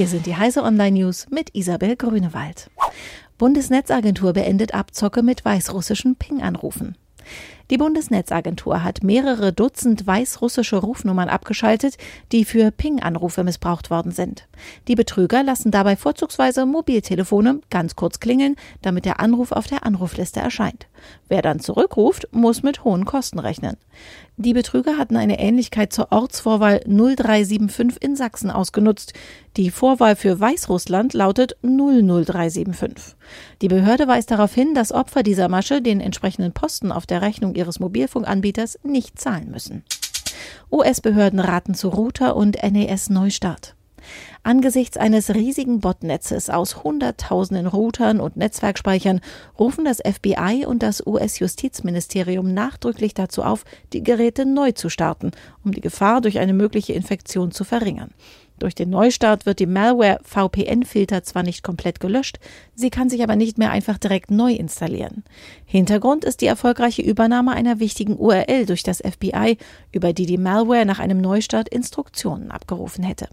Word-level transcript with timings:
Hier 0.00 0.08
sind 0.08 0.24
die 0.24 0.36
Heise 0.36 0.62
Online 0.62 0.98
News 0.98 1.26
mit 1.28 1.54
Isabel 1.54 1.94
Grünewald. 1.94 2.70
Bundesnetzagentur 3.36 4.32
beendet 4.32 4.72
Abzocke 4.72 5.22
mit 5.22 5.44
weißrussischen 5.44 6.16
Ping-Anrufen. 6.16 6.96
Die 7.70 7.78
Bundesnetzagentur 7.78 8.82
hat 8.82 9.04
mehrere 9.04 9.52
Dutzend 9.52 10.04
weißrussische 10.04 10.76
Rufnummern 10.76 11.28
abgeschaltet, 11.28 11.98
die 12.32 12.44
für 12.44 12.72
Ping-Anrufe 12.72 13.44
missbraucht 13.44 13.90
worden 13.90 14.10
sind. 14.10 14.48
Die 14.88 14.96
Betrüger 14.96 15.44
lassen 15.44 15.70
dabei 15.70 15.94
vorzugsweise 15.94 16.66
Mobiltelefone 16.66 17.60
ganz 17.70 17.94
kurz 17.94 18.18
klingeln, 18.18 18.56
damit 18.82 19.04
der 19.04 19.20
Anruf 19.20 19.52
auf 19.52 19.68
der 19.68 19.86
Anrufliste 19.86 20.40
erscheint. 20.40 20.88
Wer 21.28 21.42
dann 21.42 21.60
zurückruft, 21.60 22.26
muss 22.32 22.64
mit 22.64 22.82
hohen 22.82 23.04
Kosten 23.04 23.38
rechnen. 23.38 23.76
Die 24.36 24.54
Betrüger 24.54 24.96
hatten 24.96 25.16
eine 25.16 25.38
Ähnlichkeit 25.38 25.92
zur 25.92 26.12
Ortsvorwahl 26.12 26.80
0375 26.86 28.02
in 28.02 28.16
Sachsen 28.16 28.50
ausgenutzt. 28.50 29.12
Die 29.56 29.70
Vorwahl 29.70 30.16
für 30.16 30.40
Weißrussland 30.40 31.12
lautet 31.12 31.56
00375. 31.62 33.16
Die 33.60 33.68
Behörde 33.68 34.08
weist 34.08 34.30
darauf 34.30 34.54
hin, 34.54 34.74
dass 34.74 34.92
Opfer 34.92 35.22
dieser 35.22 35.48
Masche 35.48 35.82
den 35.82 36.00
entsprechenden 36.00 36.52
Posten 36.52 36.90
auf 36.90 37.04
der 37.04 37.20
Rechnung 37.20 37.54
ihres 37.60 37.78
Mobilfunkanbieters 37.78 38.78
nicht 38.82 39.20
zahlen 39.20 39.50
müssen. 39.50 39.84
US-Behörden 40.72 41.40
raten 41.40 41.74
zu 41.74 41.88
Router 41.88 42.34
und 42.36 42.62
NES-Neustart. 42.62 43.76
Angesichts 44.42 44.96
eines 44.96 45.34
riesigen 45.34 45.80
Botnetzes 45.80 46.48
aus 46.50 46.82
Hunderttausenden 46.82 47.66
Routern 47.66 48.20
und 48.20 48.36
Netzwerkspeichern 48.36 49.20
rufen 49.58 49.84
das 49.84 49.98
FBI 49.98 50.64
und 50.66 50.82
das 50.82 51.06
US-Justizministerium 51.06 52.54
nachdrücklich 52.54 53.14
dazu 53.14 53.42
auf, 53.42 53.64
die 53.92 54.02
Geräte 54.02 54.46
neu 54.46 54.72
zu 54.72 54.88
starten, 54.88 55.32
um 55.64 55.72
die 55.72 55.80
Gefahr 55.80 56.20
durch 56.20 56.38
eine 56.38 56.54
mögliche 56.54 56.94
Infektion 56.94 57.50
zu 57.50 57.64
verringern. 57.64 58.12
Durch 58.60 58.74
den 58.74 58.90
Neustart 58.90 59.46
wird 59.46 59.58
die 59.58 59.66
Malware 59.66 60.20
VPN-Filter 60.22 61.22
zwar 61.22 61.42
nicht 61.42 61.62
komplett 61.62 61.98
gelöscht, 61.98 62.38
sie 62.74 62.90
kann 62.90 63.08
sich 63.08 63.22
aber 63.22 63.34
nicht 63.34 63.56
mehr 63.56 63.70
einfach 63.70 63.96
direkt 63.96 64.30
neu 64.30 64.52
installieren. 64.52 65.24
Hintergrund 65.64 66.26
ist 66.26 66.42
die 66.42 66.46
erfolgreiche 66.46 67.00
Übernahme 67.00 67.52
einer 67.52 67.80
wichtigen 67.80 68.18
URL 68.18 68.66
durch 68.66 68.82
das 68.82 68.98
FBI, 68.98 69.56
über 69.92 70.12
die 70.12 70.26
die 70.26 70.36
Malware 70.36 70.84
nach 70.84 70.98
einem 70.98 71.22
Neustart 71.22 71.70
Instruktionen 71.70 72.50
abgerufen 72.50 73.02
hätte. 73.02 73.28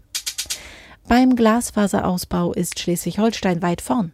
Beim 1.08 1.36
Glasfaserausbau 1.36 2.52
ist 2.52 2.78
Schleswig-Holstein 2.80 3.62
weit 3.62 3.80
vorn. 3.80 4.12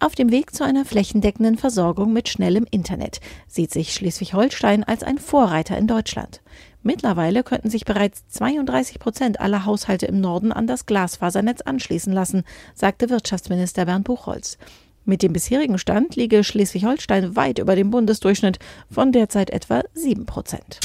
Auf 0.00 0.14
dem 0.14 0.30
Weg 0.30 0.54
zu 0.54 0.64
einer 0.64 0.86
flächendeckenden 0.86 1.58
Versorgung 1.58 2.14
mit 2.14 2.30
schnellem 2.30 2.66
Internet 2.70 3.20
sieht 3.46 3.70
sich 3.70 3.92
Schleswig-Holstein 3.92 4.84
als 4.84 5.02
ein 5.02 5.18
Vorreiter 5.18 5.76
in 5.76 5.86
Deutschland. 5.86 6.40
Mittlerweile 6.82 7.42
könnten 7.42 7.68
sich 7.68 7.84
bereits 7.84 8.26
32 8.28 9.00
Prozent 9.00 9.38
aller 9.38 9.66
Haushalte 9.66 10.06
im 10.06 10.18
Norden 10.18 10.50
an 10.50 10.66
das 10.66 10.86
Glasfasernetz 10.86 11.60
anschließen 11.60 12.12
lassen, 12.12 12.44
sagte 12.74 13.10
Wirtschaftsminister 13.10 13.84
Bernd 13.84 14.04
Buchholz. 14.04 14.56
Mit 15.04 15.22
dem 15.22 15.34
bisherigen 15.34 15.76
Stand 15.76 16.16
liege 16.16 16.42
Schleswig-Holstein 16.42 17.36
weit 17.36 17.58
über 17.58 17.76
dem 17.76 17.90
Bundesdurchschnitt 17.90 18.58
von 18.90 19.12
derzeit 19.12 19.50
etwa 19.50 19.82
7 19.92 20.24
Prozent. 20.24 20.80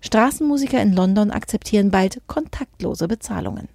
Straßenmusiker 0.00 0.80
in 0.80 0.94
London 0.94 1.30
akzeptieren 1.30 1.90
bald 1.90 2.22
kontaktlose 2.26 3.06
Bezahlungen. 3.06 3.68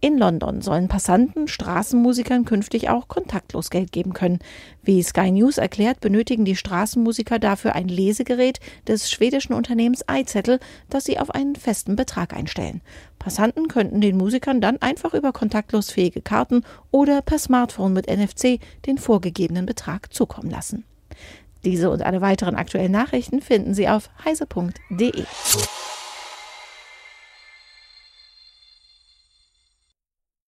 In 0.00 0.16
London 0.16 0.62
sollen 0.62 0.86
Passanten 0.86 1.48
Straßenmusikern 1.48 2.44
künftig 2.44 2.88
auch 2.88 3.08
kontaktlos 3.08 3.68
Geld 3.68 3.90
geben 3.90 4.12
können. 4.12 4.38
Wie 4.80 5.02
Sky 5.02 5.32
News 5.32 5.58
erklärt, 5.58 6.00
benötigen 6.00 6.44
die 6.44 6.54
Straßenmusiker 6.54 7.40
dafür 7.40 7.74
ein 7.74 7.88
Lesegerät 7.88 8.60
des 8.86 9.10
schwedischen 9.10 9.54
Unternehmens 9.54 10.04
iZettle, 10.08 10.60
das 10.88 11.04
sie 11.04 11.18
auf 11.18 11.30
einen 11.30 11.56
festen 11.56 11.96
Betrag 11.96 12.32
einstellen. 12.32 12.80
Passanten 13.18 13.66
könnten 13.66 14.00
den 14.00 14.16
Musikern 14.16 14.60
dann 14.60 14.80
einfach 14.80 15.14
über 15.14 15.32
kontaktlos 15.32 15.90
fähige 15.90 16.22
Karten 16.22 16.62
oder 16.92 17.20
per 17.20 17.40
Smartphone 17.40 17.92
mit 17.92 18.06
NFC 18.06 18.60
den 18.86 18.98
vorgegebenen 18.98 19.66
Betrag 19.66 20.14
zukommen 20.14 20.50
lassen. 20.50 20.84
Diese 21.64 21.90
und 21.90 22.02
alle 22.02 22.20
weiteren 22.20 22.54
aktuellen 22.54 22.92
Nachrichten 22.92 23.40
finden 23.40 23.74
Sie 23.74 23.88
auf 23.88 24.10
heise.de. 24.24 25.24